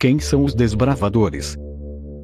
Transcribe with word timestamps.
Quem 0.00 0.20
são 0.20 0.44
os 0.44 0.54
desbravadores? 0.54 1.56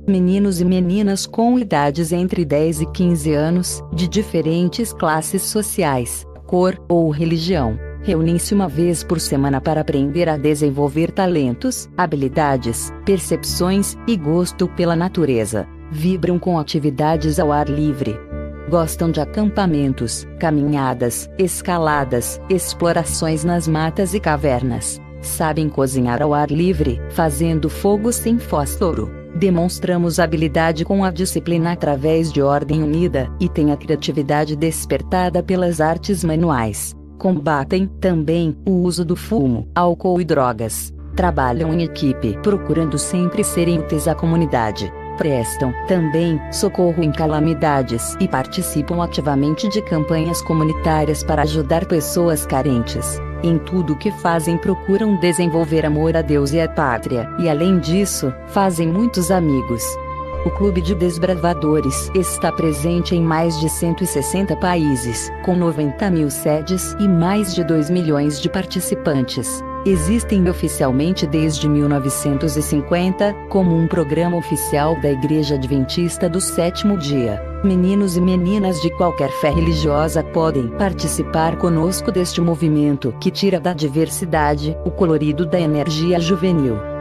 Meninos 0.07 0.61
e 0.61 0.65
meninas 0.65 1.27
com 1.27 1.59
idades 1.59 2.13
entre 2.13 2.45
10 2.45 2.83
e 2.83 2.87
15 2.87 3.33
anos, 3.33 3.83
de 3.93 4.07
diferentes 4.07 4.93
classes 4.93 5.43
sociais, 5.43 6.25
cor 6.47 6.81
ou 6.89 7.11
religião, 7.11 7.77
reúnem-se 8.05 8.55
uma 8.55 8.69
vez 8.69 9.03
por 9.03 9.19
semana 9.19 9.61
para 9.61 9.81
aprender 9.81 10.29
a 10.29 10.37
desenvolver 10.37 11.11
talentos, 11.11 11.89
habilidades, 11.97 12.93
percepções 13.05 13.97
e 14.07 14.17
gosto 14.17 14.69
pela 14.69 14.95
natureza. 14.95 15.67
Vibram 15.91 16.39
com 16.39 16.57
atividades 16.57 17.41
ao 17.41 17.51
ar 17.51 17.69
livre. 17.69 18.17
Gostam 18.71 19.11
de 19.11 19.21
acampamentos, 19.21 20.25
caminhadas, 20.39 21.29
escaladas, 21.37 22.41
explorações 22.49 23.43
nas 23.43 23.67
matas 23.67 24.15
e 24.15 24.21
cavernas 24.21 25.03
sabem 25.27 25.69
cozinhar 25.69 26.23
ao 26.23 26.33
ar 26.33 26.51
livre, 26.51 27.01
fazendo 27.11 27.69
fogo 27.69 28.13
sem 28.13 28.39
fósforo. 28.39 29.11
Demonstramos 29.35 30.21
habilidade 30.21 30.85
com 30.85 31.05
a 31.05 31.11
disciplina 31.11 31.73
através 31.73 32.33
de 32.33 32.41
ordem 32.41 32.83
unida, 32.83 33.29
e 33.41 33.49
têm 33.49 33.73
a 33.73 33.77
criatividade 33.77 34.55
despertada 34.55 35.43
pelas 35.43 35.81
artes 35.81 36.23
manuais. 36.23 36.95
Combatem, 37.19 37.87
também, 38.01 38.57
o 38.67 38.71
uso 38.71 39.05
do 39.05 39.17
fumo, 39.17 39.69
álcool 39.75 40.21
e 40.21 40.25
drogas. 40.25 40.93
Trabalham 41.17 41.73
em 41.73 41.83
equipe, 41.83 42.39
procurando 42.43 42.99
sempre 42.99 43.43
serem 43.43 43.79
úteis 43.79 44.07
à 44.07 44.15
comunidade 44.15 44.93
prestam, 45.17 45.73
também, 45.87 46.41
socorro 46.53 47.03
em 47.03 47.11
calamidades 47.11 48.17
e 48.21 48.29
participam 48.29 49.03
ativamente 49.03 49.69
de 49.69 49.81
campanhas 49.83 50.43
comunitárias 50.43 51.23
para 51.23 51.43
ajudar 51.43 51.87
pessoas 51.87 52.47
carentes. 52.47 53.21
Em 53.45 53.59
tudo 53.59 53.93
o 53.93 53.97
que 53.97 54.11
fazem 54.11 54.57
procuram 54.57 55.17
desenvolver 55.17 55.85
amor 55.85 56.17
a 56.17 56.23
Deus 56.23 56.55
e 56.55 56.61
à 56.63 56.67
pátria, 56.67 57.29
e 57.39 57.47
além 57.47 57.79
disso, 57.79 58.33
fazem 58.47 58.89
muitos 58.89 59.31
amigos. 59.31 59.83
O 60.47 60.51
Clube 60.51 60.81
de 60.81 60.95
Desbravadores 60.95 62.11
está 62.15 62.51
presente 62.51 63.15
em 63.15 63.23
mais 63.23 63.61
de 63.61 63.69
160 63.69 64.57
países, 64.57 65.31
com 65.45 65.55
90 65.55 66.11
mil 66.11 66.31
sedes 66.31 66.97
e 66.99 67.07
mais 67.07 67.55
de 67.55 67.63
2 67.63 67.91
milhões 67.91 68.41
de 68.41 68.49
participantes. 68.49 69.63
Existem 69.87 70.49
oficialmente 70.49 71.27
desde 71.27 71.69
1950, 71.69 73.35
como 73.51 73.77
um 73.77 73.87
programa 73.87 74.35
oficial 74.35 74.99
da 75.03 75.11
Igreja 75.11 75.57
Adventista 75.57 76.27
do 76.27 76.41
Sétimo 76.41 76.97
Dia. 76.97 77.39
Meninos 77.63 78.17
e 78.17 78.21
meninas 78.21 78.81
de 78.81 78.89
qualquer 78.97 79.29
fé 79.43 79.51
religiosa 79.51 80.23
podem 80.23 80.69
participar 80.69 81.59
conosco 81.59 82.11
deste 82.11 82.41
movimento 82.41 83.15
que 83.21 83.31
tira 83.31 83.61
da 83.61 83.75
diversidade 83.75 84.75
o 84.87 84.91
colorido 84.91 85.45
da 85.45 85.61
energia 85.61 86.19
juvenil. 86.19 86.94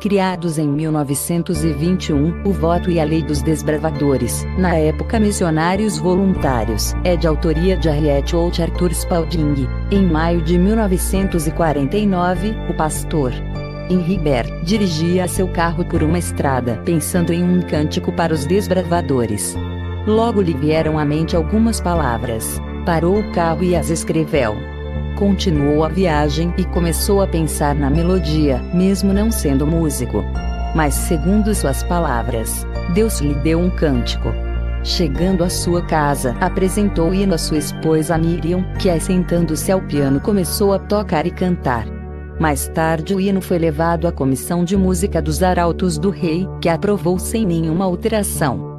Criados 0.00 0.58
em 0.58 0.68
1921, 0.68 2.42
o 2.46 2.52
voto 2.52 2.90
e 2.90 3.00
a 3.00 3.04
lei 3.04 3.22
dos 3.22 3.40
desbravadores, 3.40 4.44
na 4.58 4.74
época 4.76 5.18
missionários 5.18 5.96
voluntários, 5.96 6.92
é 7.02 7.16
de 7.16 7.26
autoria 7.26 7.78
de 7.78 7.88
Harriet 7.88 8.36
Holt 8.36 8.60
Arthur 8.60 8.92
Spalding. 8.92 9.66
Em 9.90 10.04
maio 10.04 10.42
de 10.42 10.58
1949, 10.58 12.54
o 12.68 12.74
pastor 12.74 13.32
Henri 13.88 14.18
Bert 14.18 14.50
dirigia 14.64 15.26
seu 15.26 15.48
carro 15.48 15.82
por 15.84 16.02
uma 16.02 16.18
estrada 16.18 16.76
pensando 16.84 17.32
em 17.32 17.42
um 17.42 17.62
cântico 17.62 18.12
para 18.12 18.34
os 18.34 18.44
desbravadores. 18.44 19.56
Logo 20.06 20.42
lhe 20.42 20.52
vieram 20.52 20.98
à 20.98 21.06
mente 21.06 21.34
algumas 21.34 21.80
palavras. 21.80 22.60
Parou 22.84 23.18
o 23.18 23.32
carro 23.32 23.64
e 23.64 23.74
as 23.74 23.88
escreveu. 23.88 24.75
Continuou 25.16 25.82
a 25.82 25.88
viagem 25.88 26.52
e 26.58 26.64
começou 26.66 27.22
a 27.22 27.26
pensar 27.26 27.74
na 27.74 27.88
melodia, 27.88 28.58
mesmo 28.74 29.14
não 29.14 29.30
sendo 29.30 29.66
músico. 29.66 30.22
Mas, 30.74 30.92
segundo 30.92 31.54
suas 31.54 31.82
palavras, 31.82 32.66
Deus 32.92 33.20
lhe 33.20 33.34
deu 33.36 33.58
um 33.58 33.70
cântico. 33.70 34.28
Chegando 34.84 35.42
à 35.42 35.48
sua 35.48 35.82
casa, 35.82 36.36
apresentou 36.38 37.08
o 37.08 37.14
hino 37.14 37.34
à 37.34 37.38
sua 37.38 37.56
esposa 37.56 38.18
Miriam, 38.18 38.62
que, 38.78 38.90
assentando-se 38.90 39.72
ao 39.72 39.80
piano, 39.80 40.20
começou 40.20 40.74
a 40.74 40.78
tocar 40.78 41.26
e 41.26 41.30
cantar. 41.30 41.86
Mais 42.38 42.68
tarde, 42.68 43.14
o 43.14 43.20
hino 43.20 43.40
foi 43.40 43.58
levado 43.58 44.06
à 44.06 44.12
comissão 44.12 44.64
de 44.64 44.76
música 44.76 45.22
dos 45.22 45.42
arautos 45.42 45.96
do 45.96 46.10
rei, 46.10 46.46
que 46.60 46.68
aprovou 46.68 47.18
sem 47.18 47.46
nenhuma 47.46 47.86
alteração. 47.86 48.76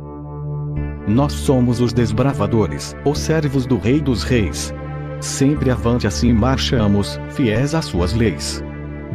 Nós 1.08 1.34
somos 1.34 1.82
os 1.82 1.94
desbravadores, 1.94 2.96
os 3.04 3.18
servos 3.18 3.66
do 3.66 3.80
Rei 3.80 4.00
dos 4.00 4.22
Reis. 4.22 4.72
Sempre 5.20 5.72
avante 5.72 6.06
assim 6.06 6.32
marchamos, 6.32 7.20
fiéis 7.30 7.74
às 7.74 7.86
suas 7.86 8.14
leis. 8.14 8.64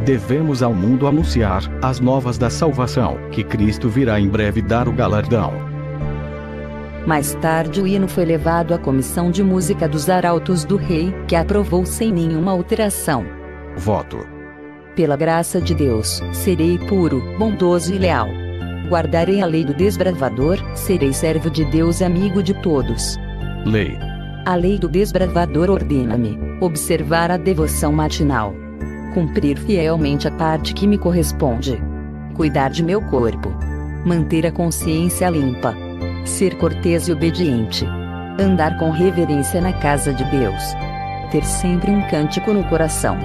Devemos 0.05 0.63
ao 0.63 0.75
mundo 0.75 1.07
anunciar 1.07 1.63
as 1.83 2.01
novas 2.01 2.37
da 2.39 2.51
salvação, 2.51 3.19
que 3.31 3.45
Cristo 3.45 3.89
virá 3.89 4.19
em 4.19 4.29
breve 4.29 4.61
dar 4.61 4.89
o 4.89 4.93
galardão. 4.93 5.53
Mais 7.07 7.35
tarde, 7.35 7.81
o 7.81 7.87
hino 7.87 8.09
foi 8.09 8.25
levado 8.25 8.75
à 8.75 8.79
comissão 8.79 9.31
de 9.31 9.43
música 9.43 9.89
dos 9.89 10.09
arautos 10.09 10.65
do 10.65 10.77
rei, 10.77 11.15
que 11.27 11.37
aprovou 11.37 11.85
sem 11.85 12.13
nenhuma 12.13 12.53
alteração. 12.53 13.25
Voto. 13.77 14.27
Pela 14.95 15.17
graça 15.17 15.61
de 15.61 15.75
Deus, 15.75 16.23
serei 16.33 16.79
puro, 16.79 17.23
bondoso 17.39 17.95
e 17.95 17.99
leal 17.99 18.29
guardarei 18.93 19.41
a 19.41 19.47
lei 19.47 19.65
do 19.65 19.73
desbravador, 19.73 20.59
serei 20.77 21.15
servo 21.15 21.49
de 21.49 21.65
Deus 21.65 22.01
e 22.01 22.05
amigo 22.05 22.43
de 22.43 22.53
todos. 22.53 23.17
Lei. 23.65 23.97
A 24.45 24.55
lei 24.55 24.79
do 24.79 24.89
desbravador 24.89 25.71
ordena-me 25.71 26.39
observar 26.61 27.31
a 27.31 27.37
devoção 27.37 27.93
matinal, 27.93 28.55
cumprir 29.15 29.59
fielmente 29.59 30.27
a 30.27 30.31
parte 30.31 30.75
que 30.75 30.87
me 30.87 30.99
corresponde, 30.99 31.81
cuidar 32.35 32.71
de 32.71 32.83
meu 32.83 33.01
corpo, 33.03 33.51
manter 34.05 34.47
a 34.47 34.53
consciência 34.53 35.31
limpa, 35.31 35.75
ser 36.25 36.57
cortês 36.57 37.09
e 37.09 37.13
obediente, 37.13 37.87
andar 38.39 38.79
com 38.79 38.91
reverência 38.91 39.61
na 39.61 39.73
casa 39.73 40.13
de 40.13 40.25
Deus, 40.25 40.63
ter 41.31 41.45
sempre 41.45 41.91
um 41.91 42.03
cântico 42.09 42.53
no 42.53 42.65
coração, 42.65 43.17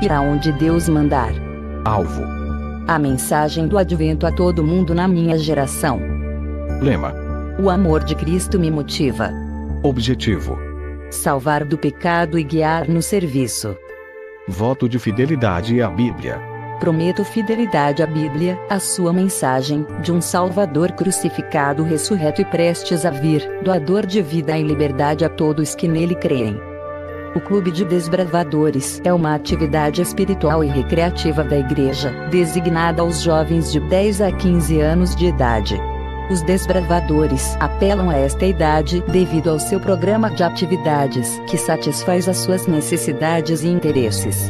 ir 0.00 0.12
aonde 0.12 0.52
Deus 0.52 0.88
mandar. 0.88 1.32
Alvo 1.84 2.40
a 2.90 2.98
mensagem 2.98 3.68
do 3.68 3.78
advento 3.78 4.26
a 4.26 4.32
todo 4.32 4.64
mundo 4.64 4.92
na 4.92 5.06
minha 5.06 5.38
geração. 5.38 6.00
Lema: 6.82 7.14
O 7.62 7.70
amor 7.70 8.02
de 8.02 8.16
Cristo 8.16 8.58
me 8.58 8.68
motiva. 8.68 9.32
Objetivo: 9.82 10.58
Salvar 11.10 11.64
do 11.64 11.78
pecado 11.78 12.38
e 12.38 12.44
guiar 12.44 12.86
no 12.86 13.00
serviço. 13.00 13.74
Voto 14.46 14.86
de 14.86 14.98
fidelidade 14.98 15.80
à 15.80 15.88
Bíblia. 15.88 16.38
Prometo 16.78 17.24
fidelidade 17.24 18.02
à 18.02 18.06
Bíblia, 18.06 18.58
a 18.68 18.78
sua 18.78 19.10
mensagem, 19.10 19.86
de 20.02 20.12
um 20.12 20.20
Salvador 20.20 20.92
crucificado, 20.92 21.82
ressurreto 21.82 22.42
e 22.42 22.44
prestes 22.44 23.06
a 23.06 23.10
vir, 23.10 23.42
doador 23.62 24.04
de 24.04 24.20
vida 24.20 24.56
e 24.58 24.62
liberdade 24.62 25.24
a 25.24 25.30
todos 25.30 25.74
que 25.74 25.88
nele 25.88 26.14
creem. 26.14 26.60
O 27.34 27.40
Clube 27.40 27.70
de 27.70 27.82
Desbravadores 27.82 29.00
é 29.02 29.10
uma 29.10 29.34
atividade 29.34 30.02
espiritual 30.02 30.62
e 30.62 30.66
recreativa 30.66 31.42
da 31.42 31.56
igreja, 31.56 32.10
designada 32.30 33.00
aos 33.00 33.22
jovens 33.22 33.72
de 33.72 33.80
10 33.80 34.20
a 34.20 34.30
15 34.30 34.78
anos 34.78 35.16
de 35.16 35.26
idade. 35.26 35.80
Os 36.30 36.42
desbravadores 36.42 37.56
apelam 37.58 38.08
a 38.08 38.14
esta 38.14 38.46
idade 38.46 39.02
devido 39.08 39.50
ao 39.50 39.58
seu 39.58 39.80
programa 39.80 40.30
de 40.30 40.44
atividades, 40.44 41.42
que 41.48 41.58
satisfaz 41.58 42.28
as 42.28 42.36
suas 42.36 42.68
necessidades 42.68 43.64
e 43.64 43.68
interesses. 43.68 44.48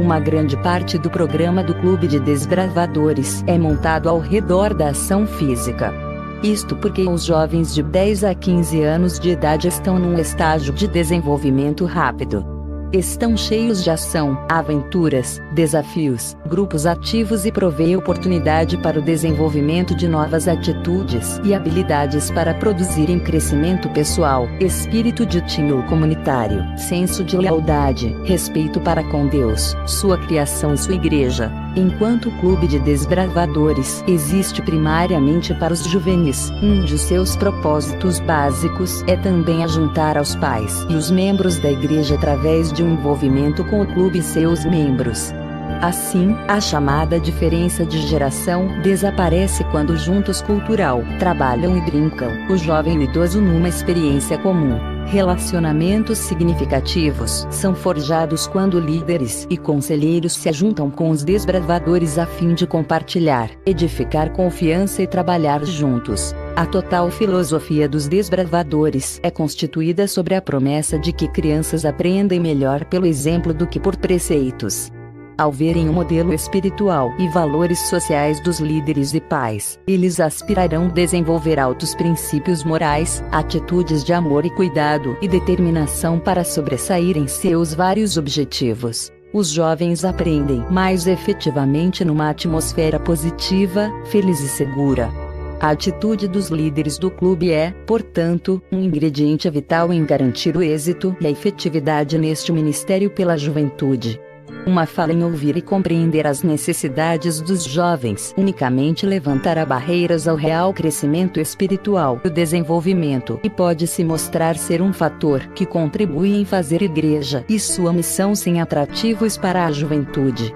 Uma 0.00 0.18
grande 0.18 0.56
parte 0.56 0.98
do 0.98 1.08
programa 1.08 1.62
do 1.62 1.72
Clube 1.72 2.08
de 2.08 2.18
Desbravadores 2.18 3.44
é 3.46 3.56
montado 3.56 4.08
ao 4.08 4.18
redor 4.18 4.74
da 4.74 4.88
ação 4.88 5.24
física. 5.24 5.94
Isto 6.42 6.74
porque 6.74 7.02
os 7.02 7.24
jovens 7.24 7.72
de 7.72 7.82
10 7.84 8.24
a 8.24 8.34
15 8.34 8.82
anos 8.82 9.20
de 9.20 9.30
idade 9.30 9.68
estão 9.68 10.00
num 10.00 10.18
estágio 10.18 10.72
de 10.72 10.88
desenvolvimento 10.88 11.84
rápido. 11.84 12.49
Estão 12.92 13.36
cheios 13.36 13.84
de 13.84 13.90
ação, 13.90 14.44
aventuras, 14.48 15.40
desafios, 15.52 16.36
grupos 16.44 16.86
ativos 16.86 17.46
e 17.46 17.52
provê 17.52 17.94
oportunidade 17.94 18.76
para 18.76 18.98
o 18.98 19.02
desenvolvimento 19.02 19.94
de 19.94 20.08
novas 20.08 20.48
atitudes 20.48 21.40
e 21.44 21.54
habilidades 21.54 22.32
para 22.32 22.52
produzirem 22.52 23.20
crescimento 23.20 23.88
pessoal, 23.90 24.48
espírito 24.58 25.24
de 25.24 25.40
time 25.42 25.72
ou 25.72 25.84
comunitário, 25.84 26.64
senso 26.76 27.22
de 27.22 27.36
lealdade, 27.36 28.08
respeito 28.24 28.80
para 28.80 29.04
com 29.04 29.28
Deus, 29.28 29.76
sua 29.86 30.18
criação 30.18 30.74
e 30.74 30.78
sua 30.78 30.94
igreja. 30.96 31.48
Enquanto 31.76 32.28
o 32.28 32.40
clube 32.40 32.66
de 32.66 32.80
desbravadores 32.80 34.02
existe 34.08 34.60
primariamente 34.60 35.54
para 35.54 35.72
os 35.72 35.84
juvenis, 35.84 36.50
um 36.60 36.82
de 36.82 36.98
seus 36.98 37.36
propósitos 37.36 38.18
básicos 38.18 39.04
é 39.06 39.16
também 39.16 39.62
ajuntar 39.62 40.18
aos 40.18 40.34
pais 40.34 40.84
e 40.88 40.96
os 40.96 41.12
membros 41.12 41.58
da 41.58 41.70
igreja 41.70 42.16
através 42.16 42.72
de 42.72 42.82
um 42.82 42.94
envolvimento 42.94 43.64
com 43.66 43.82
o 43.82 43.86
clube 43.86 44.18
e 44.18 44.22
seus 44.22 44.64
membros. 44.64 45.32
Assim, 45.80 46.36
a 46.48 46.60
chamada 46.60 47.20
diferença 47.20 47.86
de 47.86 48.00
geração 48.08 48.80
desaparece 48.82 49.62
quando 49.70 49.96
juntos 49.96 50.42
cultural, 50.42 51.04
trabalham 51.20 51.76
e 51.76 51.80
brincam, 51.80 52.30
o 52.50 52.56
jovem 52.56 52.96
e 52.96 52.98
o 52.98 53.02
idoso 53.02 53.40
numa 53.40 53.68
experiência 53.68 54.36
comum. 54.36 54.89
Relacionamentos 55.06 56.18
significativos 56.18 57.46
são 57.50 57.74
forjados 57.74 58.46
quando 58.46 58.78
líderes 58.78 59.46
e 59.50 59.56
conselheiros 59.56 60.34
se 60.34 60.52
juntam 60.52 60.88
com 60.88 61.10
os 61.10 61.24
desbravadores 61.24 62.16
a 62.16 62.26
fim 62.26 62.54
de 62.54 62.66
compartilhar, 62.66 63.50
edificar 63.66 64.30
confiança 64.30 65.02
e 65.02 65.06
trabalhar 65.06 65.64
juntos. 65.64 66.34
A 66.54 66.64
total 66.64 67.10
filosofia 67.10 67.88
dos 67.88 68.06
desbravadores 68.06 69.18
é 69.22 69.30
constituída 69.30 70.06
sobre 70.06 70.34
a 70.34 70.42
promessa 70.42 70.98
de 70.98 71.12
que 71.12 71.26
crianças 71.26 71.84
aprendem 71.84 72.38
melhor 72.38 72.84
pelo 72.84 73.06
exemplo 73.06 73.52
do 73.52 73.66
que 73.66 73.80
por 73.80 73.96
preceitos 73.96 74.92
ao 75.40 75.50
verem 75.50 75.88
o 75.88 75.92
modelo 75.92 76.34
espiritual 76.34 77.14
e 77.18 77.26
valores 77.26 77.78
sociais 77.88 78.38
dos 78.40 78.60
líderes 78.60 79.14
e 79.14 79.20
pais, 79.22 79.80
eles 79.86 80.20
aspirarão 80.20 80.88
desenvolver 80.88 81.58
altos 81.58 81.94
princípios 81.94 82.62
morais, 82.62 83.24
atitudes 83.32 84.04
de 84.04 84.12
amor 84.12 84.44
e 84.44 84.50
cuidado 84.50 85.16
e 85.22 85.26
determinação 85.26 86.18
para 86.18 86.44
sobressair 86.44 87.16
em 87.16 87.26
seus 87.26 87.72
vários 87.72 88.18
objetivos. 88.18 89.10
Os 89.32 89.48
jovens 89.48 90.04
aprendem 90.04 90.62
mais 90.70 91.06
efetivamente 91.06 92.04
numa 92.04 92.28
atmosfera 92.28 93.00
positiva, 93.00 93.90
feliz 94.10 94.40
e 94.40 94.48
segura. 94.48 95.10
A 95.58 95.70
atitude 95.70 96.28
dos 96.28 96.48
líderes 96.48 96.98
do 96.98 97.10
clube 97.10 97.50
é, 97.50 97.70
portanto, 97.86 98.62
um 98.70 98.80
ingrediente 98.80 99.48
vital 99.48 99.90
em 99.90 100.04
garantir 100.04 100.54
o 100.54 100.62
êxito 100.62 101.16
e 101.18 101.26
a 101.26 101.30
efetividade 101.30 102.18
neste 102.18 102.52
ministério 102.52 103.08
pela 103.10 103.38
juventude. 103.38 104.20
Uma 104.66 104.84
fala 104.84 105.12
em 105.12 105.24
ouvir 105.24 105.56
e 105.56 105.62
compreender 105.62 106.26
as 106.26 106.42
necessidades 106.42 107.40
dos 107.40 107.64
jovens 107.64 108.34
unicamente 108.36 109.06
levantará 109.06 109.64
barreiras 109.64 110.28
ao 110.28 110.36
real 110.36 110.72
crescimento 110.74 111.40
espiritual 111.40 112.20
e 112.24 112.30
desenvolvimento 112.30 113.40
e 113.42 113.48
pode 113.48 113.86
se 113.86 114.04
mostrar 114.04 114.56
ser 114.56 114.82
um 114.82 114.92
fator 114.92 115.40
que 115.54 115.64
contribui 115.64 116.34
em 116.34 116.44
fazer 116.44 116.82
igreja 116.82 117.44
e 117.48 117.58
sua 117.58 117.92
missão 117.92 118.34
sem 118.34 118.60
atrativos 118.60 119.36
para 119.36 119.64
a 119.64 119.72
juventude. 119.72 120.54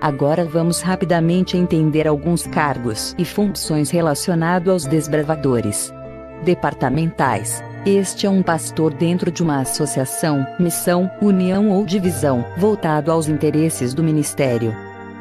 Agora 0.00 0.44
vamos 0.44 0.80
rapidamente 0.80 1.56
entender 1.56 2.06
alguns 2.08 2.46
cargos 2.46 3.14
e 3.18 3.24
funções 3.24 3.90
relacionados 3.90 4.72
aos 4.72 4.86
desbravadores 4.86 5.92
departamentais. 6.44 7.62
Este 7.86 8.26
é 8.26 8.30
um 8.30 8.42
pastor 8.42 8.92
dentro 8.92 9.30
de 9.30 9.44
uma 9.44 9.60
associação, 9.60 10.44
missão, 10.58 11.08
união 11.22 11.70
ou 11.70 11.86
divisão, 11.86 12.44
voltado 12.56 13.12
aos 13.12 13.28
interesses 13.28 13.94
do 13.94 14.02
ministério. 14.02 14.74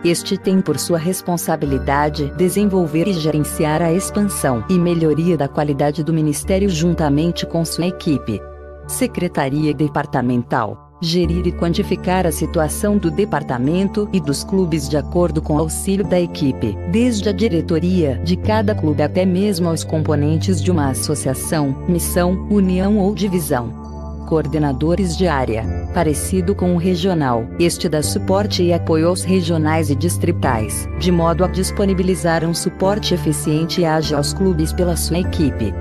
Este 0.03 0.35
tem 0.35 0.59
por 0.59 0.79
sua 0.79 0.97
responsabilidade 0.97 2.33
desenvolver 2.35 3.07
e 3.07 3.13
gerenciar 3.13 3.83
a 3.83 3.93
expansão 3.93 4.65
e 4.67 4.79
melhoria 4.79 5.37
da 5.37 5.47
qualidade 5.47 6.03
do 6.03 6.11
ministério 6.11 6.67
juntamente 6.67 7.45
com 7.45 7.63
sua 7.63 7.85
equipe. 7.85 8.41
Secretaria 8.87 9.71
Departamental 9.71 10.84
gerir 11.01 11.45
e 11.45 11.51
quantificar 11.51 12.25
a 12.25 12.31
situação 12.31 12.97
do 12.97 13.11
departamento 13.11 14.09
e 14.13 14.19
dos 14.19 14.43
clubes 14.43 14.87
de 14.87 14.97
acordo 14.97 15.41
com 15.41 15.55
o 15.55 15.59
auxílio 15.59 16.05
da 16.05 16.19
equipe, 16.19 16.77
desde 16.91 17.29
a 17.29 17.31
diretoria 17.31 18.19
de 18.23 18.35
cada 18.35 18.73
clube 18.73 19.03
até 19.03 19.25
mesmo 19.25 19.69
aos 19.69 19.83
componentes 19.83 20.61
de 20.61 20.71
uma 20.71 20.89
associação, 20.89 21.75
missão, 21.87 22.47
união 22.49 22.97
ou 22.97 23.13
divisão. 23.13 23.85
Coordenadores 24.27 25.15
de 25.15 25.27
área, 25.27 25.63
parecido 25.93 26.55
com 26.55 26.73
o 26.73 26.79
regional, 26.79 27.45
este 27.59 27.87
dá 27.87 28.01
suporte 28.01 28.63
e 28.63 28.73
apoio 28.73 29.09
aos 29.09 29.23
regionais 29.23 29.91
e 29.91 29.95
distritais, 29.95 30.89
de 30.97 31.11
modo 31.11 31.45
a 31.45 31.47
disponibilizar 31.47 32.43
um 32.43 32.53
suporte 32.53 33.13
eficiente 33.13 33.81
e 33.81 33.85
ágil 33.85 34.17
aos 34.17 34.33
clubes 34.33 34.73
pela 34.73 34.97
sua 34.97 35.19
equipe 35.19 35.71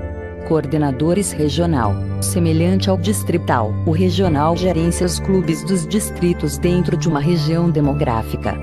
coordenadores 0.47 1.31
regional, 1.31 1.93
semelhante 2.21 2.89
ao 2.89 2.97
distrital. 2.97 3.73
O 3.85 3.91
regional 3.91 4.55
gerencia 4.55 5.05
os 5.05 5.19
clubes 5.19 5.63
dos 5.63 5.85
distritos 5.85 6.57
dentro 6.57 6.95
de 6.95 7.07
uma 7.07 7.19
região 7.19 7.69
demográfica. 7.69 8.57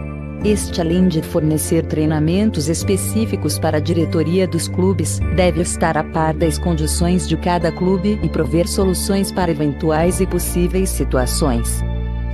Este, 0.44 0.80
além 0.80 1.06
de 1.06 1.22
fornecer 1.22 1.84
treinamentos 1.84 2.68
específicos 2.68 3.58
para 3.58 3.76
a 3.76 3.80
diretoria 3.80 4.46
dos 4.46 4.66
clubes, 4.66 5.20
deve 5.36 5.60
estar 5.60 5.96
a 5.96 6.02
par 6.02 6.34
das 6.34 6.58
condições 6.58 7.28
de 7.28 7.36
cada 7.36 7.70
clube 7.70 8.18
e 8.22 8.28
prover 8.28 8.66
soluções 8.66 9.30
para 9.30 9.52
eventuais 9.52 10.20
e 10.20 10.26
possíveis 10.26 10.88
situações. 10.88 11.80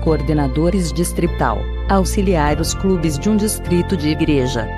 Coordenadores 0.03 0.93
distrital 0.93 1.59
auxiliar 1.89 2.61
os 2.61 2.75
clubes 2.75 3.19
de 3.19 3.31
um 3.31 3.37
distrito 3.37 3.97
de 3.97 4.11
igreja 4.11 4.69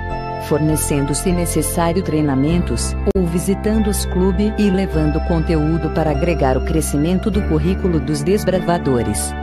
fornecendo 0.47 1.13
se 1.13 1.31
necessário 1.31 2.03
treinamentos, 2.03 2.95
ou 3.15 3.25
visitando 3.25 3.89
os 3.89 4.05
clubes 4.05 4.53
e 4.57 4.69
levando 4.69 5.19
conteúdo 5.27 5.89
para 5.91 6.11
agregar 6.11 6.57
o 6.57 6.65
crescimento 6.65 7.29
do 7.29 7.41
currículo 7.43 7.99
dos 7.99 8.21
desbravadores. 8.23 9.33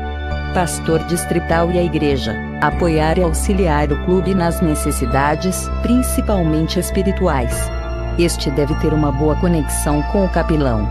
Pastor 0.54 1.04
distrital 1.04 1.70
e 1.70 1.78
a 1.78 1.82
igreja, 1.82 2.34
apoiar 2.60 3.18
e 3.18 3.22
auxiliar 3.22 3.92
o 3.92 4.04
clube 4.04 4.34
nas 4.34 4.60
necessidades, 4.60 5.68
principalmente 5.82 6.78
espirituais. 6.78 7.54
Este 8.18 8.50
deve 8.50 8.74
ter 8.76 8.92
uma 8.92 9.12
boa 9.12 9.36
conexão 9.36 10.02
com 10.10 10.24
o 10.24 10.28
capelão. 10.28 10.88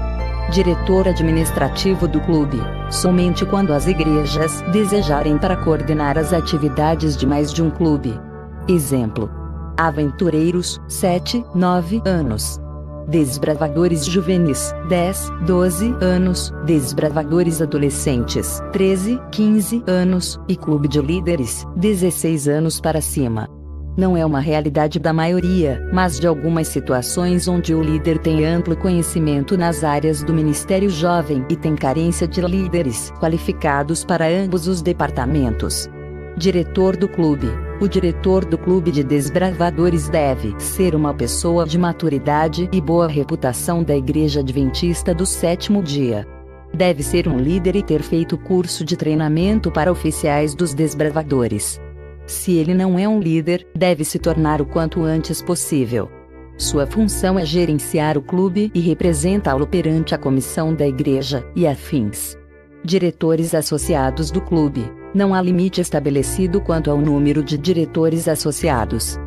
Diretor 0.49 1.09
administrativo 1.09 2.07
do 2.07 2.21
clube, 2.21 2.57
somente 2.89 3.45
quando 3.45 3.73
as 3.73 3.85
igrejas 3.85 4.61
desejarem 4.71 5.37
para 5.37 5.57
coordenar 5.57 6.17
as 6.17 6.31
atividades 6.31 7.17
de 7.17 7.27
mais 7.27 7.51
de 7.51 7.61
um 7.61 7.69
clube. 7.69 8.17
Exemplo: 8.65 9.29
Aventureiros, 9.77 10.81
7, 10.87 11.45
9 11.53 12.01
anos. 12.03 12.59
Desbravadores 13.07 14.05
juvenis, 14.05 14.73
10, 14.89 15.31
12 15.45 15.95
anos, 16.01 16.51
desbravadores 16.65 17.61
adolescentes, 17.61 18.59
13, 18.73 19.21
15 19.31 19.83
anos, 19.85 20.39
e 20.47 20.55
clube 20.55 20.87
de 20.87 20.99
líderes, 20.99 21.63
16 21.75 22.47
anos 22.47 22.81
para 22.81 22.99
cima. 23.01 23.47
Não 23.95 24.17
é 24.17 24.25
uma 24.25 24.39
realidade 24.39 24.99
da 24.99 25.13
maioria, 25.13 25.79
mas 25.93 26.19
de 26.19 26.25
algumas 26.25 26.67
situações 26.67 27.47
onde 27.47 27.73
o 27.75 27.81
líder 27.81 28.17
tem 28.17 28.45
amplo 28.45 28.75
conhecimento 28.75 29.55
nas 29.55 29.83
áreas 29.83 30.23
do 30.23 30.33
Ministério 30.33 30.89
Jovem 30.89 31.45
e 31.49 31.55
tem 31.55 31.75
carência 31.75 32.27
de 32.27 32.41
líderes 32.41 33.13
qualificados 33.19 34.03
para 34.03 34.27
ambos 34.27 34.67
os 34.67 34.81
departamentos. 34.81 35.87
Diretor 36.35 36.97
do 36.97 37.07
clube 37.07 37.66
o 37.79 37.87
diretor 37.87 38.43
do 38.43 38.57
clube 38.57 38.91
de 38.91 39.03
desbravadores 39.03 40.09
deve 40.09 40.55
ser 40.59 40.95
uma 40.95 41.13
pessoa 41.13 41.65
de 41.65 41.77
maturidade 41.77 42.67
e 42.71 42.81
boa 42.81 43.07
reputação 43.07 43.83
da 43.83 43.95
Igreja 43.95 44.39
Adventista 44.39 45.13
do 45.13 45.25
Sétimo 45.25 45.83
Dia. 45.83 46.27
Deve 46.73 47.03
ser 47.03 47.27
um 47.27 47.37
líder 47.37 47.75
e 47.75 47.83
ter 47.83 48.01
feito 48.01 48.37
curso 48.37 48.83
de 48.83 48.97
treinamento 48.97 49.71
para 49.71 49.91
oficiais 49.91 50.55
dos 50.55 50.73
desbravadores. 50.73 51.79
Se 52.25 52.53
ele 52.53 52.73
não 52.73 52.97
é 52.97 53.07
um 53.07 53.19
líder, 53.19 53.65
deve 53.75 54.03
se 54.03 54.17
tornar 54.17 54.59
o 54.59 54.65
quanto 54.65 55.03
antes 55.03 55.41
possível. 55.41 56.09
Sua 56.57 56.87
função 56.87 57.37
é 57.37 57.45
gerenciar 57.45 58.17
o 58.17 58.21
clube 58.21 58.71
e 58.73 58.79
representá-lo 58.79 59.67
perante 59.67 60.15
a 60.15 60.17
comissão 60.17 60.73
da 60.73 60.87
igreja 60.87 61.47
e 61.55 61.67
afins. 61.67 62.35
Diretores 62.83 63.53
associados 63.53 64.31
do 64.31 64.41
clube 64.41 64.91
não 65.17 65.33
há 65.33 65.41
limite 65.41 65.81
estabelecido 65.81 66.61
quanto 66.61 66.91
ao 66.91 66.97
número 67.01 67.43
de 67.43 67.57
diretores 67.57 68.27
associados. 68.27 69.17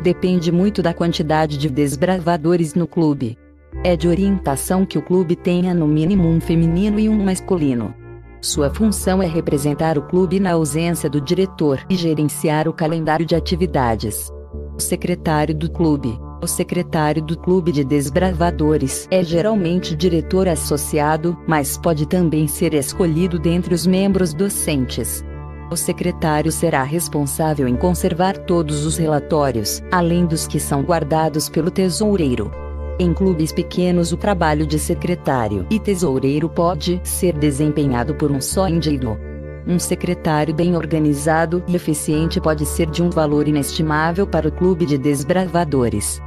Depende 0.00 0.52
muito 0.52 0.80
da 0.80 0.94
quantidade 0.94 1.58
de 1.58 1.68
desbravadores 1.68 2.74
no 2.74 2.86
clube. 2.86 3.36
É 3.82 3.96
de 3.96 4.06
orientação 4.06 4.86
que 4.86 4.96
o 4.96 5.02
clube 5.02 5.34
tenha 5.34 5.74
no 5.74 5.88
mínimo 5.88 6.28
um 6.28 6.40
feminino 6.40 7.00
e 7.00 7.08
um 7.08 7.24
masculino. 7.24 7.92
Sua 8.40 8.70
função 8.70 9.20
é 9.20 9.26
representar 9.26 9.98
o 9.98 10.02
clube 10.02 10.38
na 10.38 10.52
ausência 10.52 11.10
do 11.10 11.20
diretor 11.20 11.80
e 11.90 11.96
gerenciar 11.96 12.68
o 12.68 12.72
calendário 12.72 13.26
de 13.26 13.34
atividades. 13.34 14.30
O 14.76 14.80
secretário 14.80 15.54
do 15.54 15.70
clube. 15.70 16.16
O 16.42 16.46
secretário 16.46 17.22
do 17.22 17.36
clube 17.36 17.70
de 17.72 17.84
desbravadores 17.84 19.06
é 19.10 19.22
geralmente 19.22 19.94
diretor 19.94 20.48
associado, 20.48 21.36
mas 21.46 21.76
pode 21.76 22.06
também 22.06 22.46
ser 22.46 22.72
escolhido 22.72 23.38
dentre 23.38 23.74
os 23.74 23.86
membros 23.86 24.32
docentes. 24.32 25.22
O 25.70 25.76
secretário 25.76 26.50
será 26.50 26.82
responsável 26.82 27.68
em 27.68 27.76
conservar 27.76 28.36
todos 28.36 28.84
os 28.84 28.96
relatórios, 28.96 29.80
além 29.92 30.26
dos 30.26 30.46
que 30.46 30.58
são 30.58 30.82
guardados 30.82 31.48
pelo 31.48 31.70
tesoureiro. 31.70 32.50
Em 32.98 33.14
clubes 33.14 33.52
pequenos, 33.52 34.12
o 34.12 34.16
trabalho 34.16 34.66
de 34.66 34.78
secretário 34.78 35.64
e 35.70 35.78
tesoureiro 35.78 36.48
pode 36.48 37.00
ser 37.04 37.38
desempenhado 37.38 38.16
por 38.16 38.32
um 38.32 38.40
só 38.40 38.68
indivíduo. 38.68 39.16
Um 39.64 39.78
secretário 39.78 40.52
bem 40.52 40.74
organizado 40.74 41.62
e 41.68 41.76
eficiente 41.76 42.40
pode 42.40 42.66
ser 42.66 42.90
de 42.90 43.00
um 43.00 43.08
valor 43.08 43.46
inestimável 43.46 44.26
para 44.26 44.48
o 44.48 44.52
clube 44.52 44.84
de 44.84 44.98
desbravadores. 44.98 46.20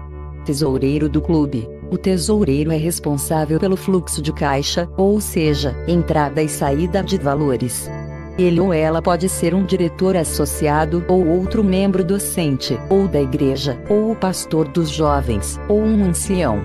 Tesoureiro 0.45 1.09
do 1.09 1.21
clube. 1.21 1.69
O 1.91 1.97
tesoureiro 1.97 2.71
é 2.71 2.77
responsável 2.77 3.59
pelo 3.59 3.75
fluxo 3.75 4.21
de 4.21 4.31
caixa, 4.31 4.89
ou 4.97 5.19
seja, 5.19 5.75
entrada 5.87 6.41
e 6.41 6.47
saída 6.47 7.03
de 7.03 7.17
valores. 7.17 7.89
Ele 8.37 8.59
ou 8.59 8.73
ela 8.73 9.01
pode 9.01 9.29
ser 9.29 9.53
um 9.53 9.63
diretor 9.63 10.17
associado 10.17 11.05
ou 11.07 11.27
outro 11.27 11.63
membro 11.63 12.03
docente, 12.03 12.79
ou 12.89 13.07
da 13.07 13.21
igreja, 13.21 13.79
ou 13.87 14.11
o 14.11 14.15
pastor 14.15 14.67
dos 14.67 14.89
jovens, 14.89 15.59
ou 15.69 15.81
um 15.81 16.03
ancião. 16.03 16.63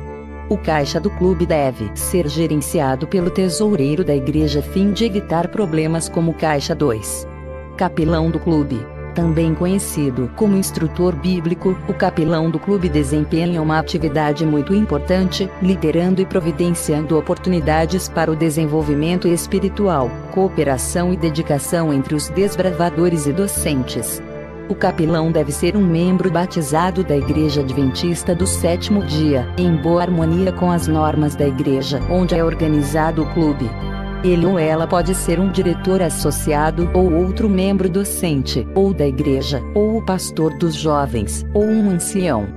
O 0.49 0.57
caixa 0.57 0.99
do 0.99 1.11
clube 1.11 1.45
deve 1.45 1.91
ser 1.95 2.27
gerenciado 2.27 3.07
pelo 3.07 3.31
tesoureiro 3.31 4.03
da 4.03 4.17
igreja 4.17 4.63
fim 4.63 4.93
de 4.93 5.05
evitar 5.05 5.49
problemas 5.49 6.09
como 6.09 6.33
caixa 6.33 6.75
2. 6.75 7.29
Capelão 7.77 8.31
do 8.31 8.41
clube. 8.41 8.81
Também 9.19 9.53
conhecido 9.53 10.31
como 10.37 10.57
instrutor 10.57 11.13
bíblico, 11.17 11.77
o 11.89 11.93
capelão 11.93 12.49
do 12.49 12.57
clube 12.57 12.89
desempenha 12.89 13.61
uma 13.61 13.77
atividade 13.77 14.47
muito 14.47 14.73
importante, 14.73 15.51
liderando 15.61 16.23
e 16.23 16.25
providenciando 16.25 17.19
oportunidades 17.19 18.09
para 18.09 18.31
o 18.31 18.37
desenvolvimento 18.37 19.27
espiritual, 19.27 20.09
cooperação 20.31 21.13
e 21.13 21.17
dedicação 21.17 21.93
entre 21.93 22.15
os 22.15 22.29
desbravadores 22.29 23.27
e 23.27 23.33
docentes. 23.33 24.23
O 24.69 24.75
capelão 24.77 25.33
deve 25.33 25.51
ser 25.51 25.77
um 25.77 25.85
membro 25.85 26.31
batizado 26.31 27.03
da 27.03 27.17
Igreja 27.17 27.63
Adventista 27.63 28.37
do 28.37 28.47
Sétimo 28.47 29.05
Dia, 29.05 29.49
em 29.59 29.75
boa 29.75 30.03
harmonia 30.03 30.53
com 30.53 30.71
as 30.71 30.87
normas 30.87 31.35
da 31.35 31.49
igreja 31.49 32.01
onde 32.09 32.37
é 32.37 32.45
organizado 32.45 33.25
o 33.25 33.35
clube. 33.35 33.69
Ele 34.25 34.47
ou 34.47 34.59
ela 34.59 34.87
pode 34.87 35.15
ser 35.15 35.39
um 35.39 35.51
diretor 35.51 36.03
associado 36.03 36.91
ou 36.93 37.13
outro 37.13 37.49
membro 37.49 37.89
docente, 37.89 38.67
ou 38.75 38.93
da 38.93 39.07
igreja, 39.07 39.63
ou 39.75 39.99
o 39.99 40.05
pastor 40.05 40.57
dos 40.59 40.75
jovens, 40.75 41.47
ou 41.55 41.65
um 41.65 41.91
ancião. 41.91 42.49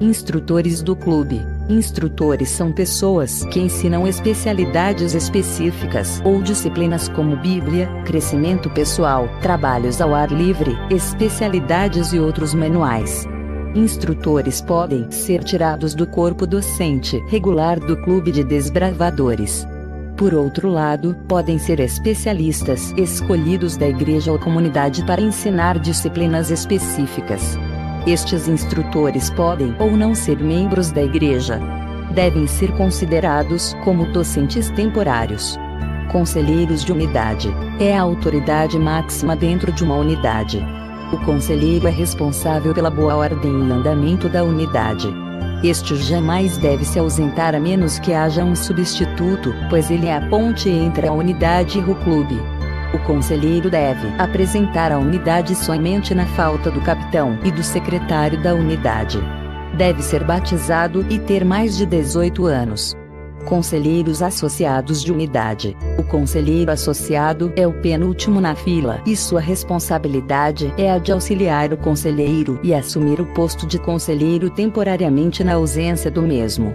Instrutores 0.00 0.80
do 0.80 0.94
clube. 0.94 1.44
Instrutores 1.68 2.48
são 2.48 2.72
pessoas 2.72 3.44
que 3.46 3.58
ensinam 3.60 4.06
especialidades 4.06 5.12
específicas 5.12 6.22
ou 6.24 6.40
disciplinas 6.40 7.08
como 7.08 7.36
Bíblia, 7.36 7.88
crescimento 8.06 8.70
pessoal, 8.70 9.28
trabalhos 9.42 10.00
ao 10.00 10.14
ar 10.14 10.30
livre, 10.30 10.78
especialidades 10.88 12.12
e 12.12 12.20
outros 12.20 12.54
manuais. 12.54 13.26
Instrutores 13.74 14.62
podem 14.62 15.10
ser 15.10 15.44
tirados 15.44 15.94
do 15.94 16.06
corpo 16.06 16.46
docente 16.46 17.22
regular 17.28 17.78
do 17.78 17.96
clube 18.02 18.30
de 18.30 18.42
desbravadores. 18.44 19.66
Por 20.18 20.34
outro 20.34 20.68
lado, 20.68 21.16
podem 21.28 21.58
ser 21.58 21.78
especialistas 21.78 22.92
escolhidos 22.96 23.76
da 23.76 23.86
igreja 23.86 24.32
ou 24.32 24.38
comunidade 24.38 25.04
para 25.04 25.20
ensinar 25.20 25.78
disciplinas 25.78 26.50
específicas. 26.50 27.56
Estes 28.04 28.48
instrutores 28.48 29.30
podem 29.30 29.76
ou 29.78 29.92
não 29.92 30.16
ser 30.16 30.36
membros 30.40 30.90
da 30.90 31.04
igreja. 31.04 31.60
Devem 32.12 32.48
ser 32.48 32.72
considerados 32.72 33.76
como 33.84 34.06
docentes 34.06 34.68
temporários. 34.70 35.56
Conselheiros 36.10 36.84
de 36.84 36.90
unidade 36.90 37.48
é 37.78 37.96
a 37.96 38.02
autoridade 38.02 38.76
máxima 38.76 39.36
dentro 39.36 39.70
de 39.70 39.84
uma 39.84 39.94
unidade. 39.94 40.60
O 41.12 41.18
conselheiro 41.24 41.86
é 41.86 41.92
responsável 41.92 42.74
pela 42.74 42.90
boa 42.90 43.14
ordem 43.14 43.52
e 43.52 43.70
andamento 43.70 44.28
da 44.28 44.42
unidade. 44.42 45.08
Este 45.62 45.96
jamais 45.96 46.56
deve 46.56 46.84
se 46.84 47.00
ausentar 47.00 47.52
a 47.52 47.58
menos 47.58 47.98
que 47.98 48.12
haja 48.14 48.44
um 48.44 48.54
substituto, 48.54 49.52
pois 49.68 49.90
ele 49.90 50.06
é 50.06 50.16
a 50.16 50.20
ponte 50.28 50.68
entre 50.68 51.08
a 51.08 51.12
unidade 51.12 51.80
e 51.80 51.82
o 51.82 51.96
clube. 51.96 52.36
O 52.94 52.98
conselheiro 53.00 53.68
deve 53.68 54.06
apresentar 54.18 54.92
a 54.92 54.98
unidade 54.98 55.56
somente 55.56 56.14
na 56.14 56.26
falta 56.26 56.70
do 56.70 56.80
capitão 56.80 57.36
e 57.44 57.50
do 57.50 57.62
secretário 57.62 58.40
da 58.40 58.54
unidade. 58.54 59.18
Deve 59.76 60.00
ser 60.00 60.22
batizado 60.22 61.04
e 61.10 61.18
ter 61.18 61.44
mais 61.44 61.76
de 61.76 61.84
18 61.84 62.46
anos. 62.46 62.94
Conselheiros 63.48 64.20
associados 64.20 65.02
de 65.02 65.10
unidade. 65.10 65.74
O 65.98 66.02
conselheiro 66.02 66.70
associado 66.70 67.50
é 67.56 67.66
o 67.66 67.72
penúltimo 67.72 68.42
na 68.42 68.54
fila 68.54 69.00
e 69.06 69.16
sua 69.16 69.40
responsabilidade 69.40 70.70
é 70.76 70.92
a 70.92 70.98
de 70.98 71.12
auxiliar 71.12 71.72
o 71.72 71.78
conselheiro 71.78 72.60
e 72.62 72.74
assumir 72.74 73.22
o 73.22 73.26
posto 73.32 73.66
de 73.66 73.78
conselheiro 73.78 74.50
temporariamente 74.50 75.42
na 75.42 75.54
ausência 75.54 76.10
do 76.10 76.20
mesmo. 76.20 76.74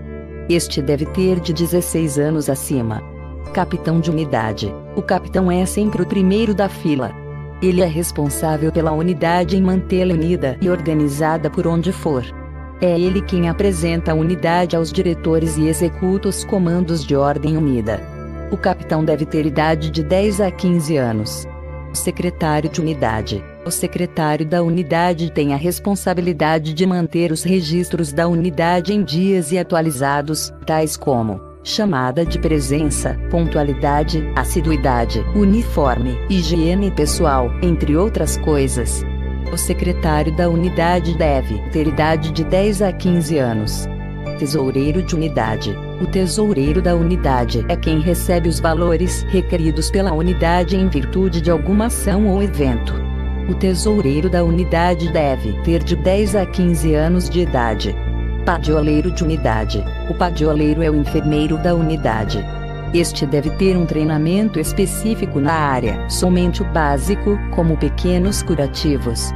Este 0.49 0.81
deve 0.81 1.05
ter 1.05 1.39
de 1.39 1.53
16 1.53 2.17
anos 2.17 2.49
acima. 2.49 3.03
Capitão 3.53 3.99
de 3.99 4.09
unidade. 4.09 4.73
O 4.95 5.01
capitão 5.03 5.51
é 5.51 5.63
sempre 5.67 6.01
o 6.01 6.07
primeiro 6.07 6.55
da 6.55 6.67
fila. 6.67 7.11
Ele 7.61 7.81
é 7.81 7.87
responsável 7.87 8.71
pela 8.71 8.91
unidade 8.91 9.55
em 9.55 9.61
mantê-la 9.61 10.15
unida 10.15 10.57
e 10.59 10.71
organizada 10.71 11.51
por 11.51 11.67
onde 11.67 11.91
for. 11.91 12.25
É 12.83 12.99
ele 12.99 13.21
quem 13.21 13.47
apresenta 13.47 14.11
a 14.11 14.13
unidade 14.13 14.75
aos 14.75 14.91
diretores 14.91 15.55
e 15.55 15.69
executa 15.69 16.27
os 16.27 16.43
comandos 16.43 17.05
de 17.05 17.15
ordem 17.15 17.55
unida. 17.55 18.01
O 18.51 18.57
capitão 18.57 19.05
deve 19.05 19.25
ter 19.25 19.45
idade 19.45 19.89
de 19.89 20.03
10 20.03 20.41
a 20.41 20.51
15 20.51 20.97
anos. 20.97 21.47
Secretário 21.93 22.69
de 22.69 22.81
unidade. 22.81 23.41
O 23.65 23.71
secretário 23.71 24.45
da 24.45 24.61
unidade 24.61 25.31
tem 25.31 25.53
a 25.53 25.55
responsabilidade 25.55 26.73
de 26.73 26.85
manter 26.85 27.31
os 27.31 27.41
registros 27.41 28.11
da 28.11 28.27
unidade 28.27 28.91
em 28.91 29.01
dias 29.01 29.53
e 29.53 29.57
atualizados, 29.57 30.53
tais 30.65 30.97
como 30.97 31.39
chamada 31.63 32.25
de 32.25 32.37
presença, 32.37 33.17
pontualidade, 33.31 34.21
assiduidade, 34.35 35.21
uniforme, 35.33 36.19
higiene 36.29 36.91
pessoal, 36.91 37.49
entre 37.61 37.95
outras 37.95 38.35
coisas. 38.35 39.01
O 39.51 39.57
secretário 39.57 40.35
da 40.35 40.49
unidade 40.49 41.15
deve 41.17 41.59
ter 41.71 41.87
idade 41.87 42.31
de 42.31 42.43
10 42.43 42.81
a 42.81 42.91
15 42.91 43.37
anos. 43.37 43.87
Tesoureiro 44.39 45.03
de 45.03 45.15
unidade. 45.15 45.75
O 46.01 46.07
tesoureiro 46.07 46.81
da 46.81 46.95
unidade 46.95 47.63
é 47.69 47.75
quem 47.75 47.99
recebe 47.99 48.49
os 48.49 48.59
valores 48.59 49.23
requeridos 49.29 49.91
pela 49.91 50.11
unidade 50.11 50.75
em 50.75 50.87
virtude 50.87 51.39
de 51.39 51.51
alguma 51.51 51.85
ação 51.85 52.27
ou 52.27 52.41
evento. 52.41 52.93
O 53.47 53.53
tesoureiro 53.53 54.29
da 54.29 54.43
unidade 54.43 55.11
deve 55.11 55.53
ter 55.63 55.83
de 55.83 55.95
10 55.95 56.35
a 56.35 56.45
15 56.45 56.95
anos 56.95 57.29
de 57.29 57.41
idade. 57.41 57.95
Padioleiro 58.45 59.11
de 59.11 59.23
unidade. 59.23 59.83
O 60.09 60.13
padioleiro 60.13 60.81
é 60.81 60.89
o 60.89 60.95
enfermeiro 60.95 61.57
da 61.57 61.75
unidade. 61.75 62.43
Este 62.93 63.25
deve 63.25 63.49
ter 63.51 63.75
um 63.75 63.87
treinamento 63.87 64.59
específico 64.59 65.39
na 65.39 65.53
área, 65.53 66.07
somente 66.07 66.61
o 66.61 66.65
básico, 66.71 67.39
como 67.55 67.75
pequenos 67.75 68.43
curativos. 68.43 69.31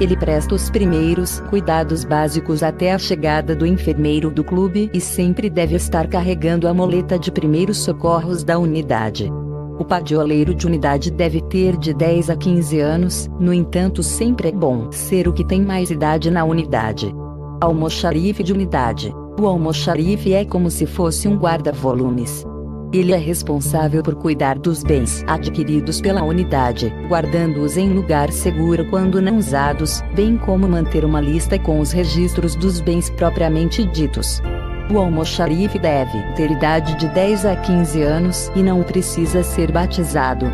Ele 0.00 0.16
presta 0.16 0.54
os 0.54 0.70
primeiros 0.70 1.38
cuidados 1.50 2.04
básicos 2.04 2.62
até 2.62 2.90
a 2.90 2.98
chegada 2.98 3.54
do 3.54 3.66
enfermeiro 3.66 4.30
do 4.30 4.42
clube 4.42 4.90
e 4.94 5.00
sempre 5.00 5.50
deve 5.50 5.76
estar 5.76 6.06
carregando 6.06 6.66
a 6.66 6.72
moleta 6.72 7.18
de 7.18 7.30
primeiros 7.30 7.76
socorros 7.78 8.42
da 8.42 8.58
unidade. 8.58 9.30
O 9.78 9.84
padioleiro 9.84 10.54
de 10.54 10.66
unidade 10.66 11.10
deve 11.10 11.42
ter 11.42 11.76
de 11.76 11.92
10 11.92 12.30
a 12.30 12.36
15 12.36 12.80
anos, 12.80 13.28
no 13.38 13.52
entanto, 13.52 14.02
sempre 14.02 14.48
é 14.48 14.52
bom 14.52 14.90
ser 14.90 15.28
o 15.28 15.34
que 15.34 15.44
tem 15.44 15.60
mais 15.60 15.90
idade 15.90 16.30
na 16.30 16.44
unidade. 16.44 17.14
Almoxarife 17.60 18.42
de 18.42 18.54
unidade. 18.54 19.14
O 19.38 19.46
almoxarife 19.46 20.32
é 20.32 20.46
como 20.46 20.70
se 20.70 20.86
fosse 20.86 21.28
um 21.28 21.36
guarda-volumes. 21.36 22.46
Ele 22.92 23.12
é 23.12 23.16
responsável 23.16 24.02
por 24.02 24.14
cuidar 24.14 24.58
dos 24.58 24.82
bens 24.82 25.24
adquiridos 25.26 25.98
pela 25.98 26.22
unidade, 26.22 26.92
guardando-os 27.08 27.78
em 27.78 27.88
lugar 27.88 28.30
seguro 28.30 28.84
quando 28.90 29.22
não 29.22 29.38
usados, 29.38 30.02
bem 30.14 30.36
como 30.36 30.68
manter 30.68 31.02
uma 31.02 31.18
lista 31.18 31.58
com 31.58 31.80
os 31.80 31.90
registros 31.90 32.54
dos 32.54 32.82
bens 32.82 33.08
propriamente 33.08 33.82
ditos. 33.86 34.42
O 34.90 34.98
almoxarife 34.98 35.78
deve 35.78 36.20
ter 36.36 36.50
idade 36.50 36.94
de 36.98 37.08
10 37.08 37.46
a 37.46 37.56
15 37.56 38.02
anos 38.02 38.52
e 38.54 38.62
não 38.62 38.82
precisa 38.82 39.42
ser 39.42 39.72
batizado. 39.72 40.44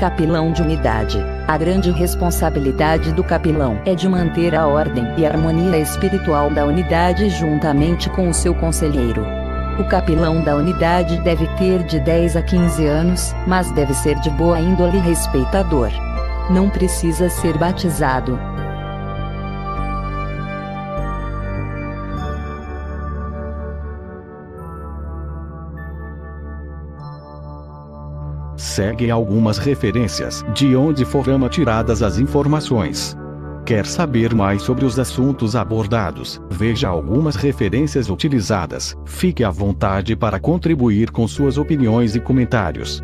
Capilão 0.00 0.52
de 0.52 0.62
unidade. 0.62 1.18
A 1.46 1.58
grande 1.58 1.90
responsabilidade 1.90 3.12
do 3.12 3.22
capilão 3.22 3.78
é 3.84 3.94
de 3.94 4.08
manter 4.08 4.54
a 4.54 4.66
ordem 4.66 5.04
e 5.18 5.26
a 5.26 5.28
harmonia 5.28 5.78
espiritual 5.78 6.48
da 6.48 6.64
unidade 6.64 7.28
juntamente 7.28 8.08
com 8.08 8.30
o 8.30 8.34
seu 8.34 8.54
conselheiro. 8.54 9.43
O 9.76 9.82
capilão 9.82 10.40
da 10.40 10.54
unidade 10.54 11.20
deve 11.22 11.48
ter 11.56 11.82
de 11.82 11.98
10 11.98 12.36
a 12.36 12.42
15 12.42 12.86
anos, 12.86 13.34
mas 13.44 13.72
deve 13.72 13.92
ser 13.92 14.14
de 14.20 14.30
boa 14.30 14.60
índole 14.60 14.98
e 14.98 15.00
respeitador. 15.00 15.90
Não 16.48 16.70
precisa 16.70 17.28
ser 17.28 17.58
batizado. 17.58 18.38
Segue 28.56 29.10
algumas 29.10 29.58
referências 29.58 30.44
de 30.54 30.76
onde 30.76 31.04
foram 31.04 31.48
tiradas 31.48 32.00
as 32.00 32.16
informações. 32.16 33.16
Quer 33.64 33.86
saber 33.86 34.34
mais 34.34 34.60
sobre 34.60 34.84
os 34.84 34.98
assuntos 34.98 35.56
abordados? 35.56 36.38
Veja 36.50 36.86
algumas 36.86 37.34
referências 37.34 38.10
utilizadas. 38.10 38.94
Fique 39.06 39.42
à 39.42 39.48
vontade 39.48 40.14
para 40.14 40.38
contribuir 40.38 41.10
com 41.10 41.26
suas 41.26 41.56
opiniões 41.56 42.14
e 42.14 42.20
comentários. 42.20 43.02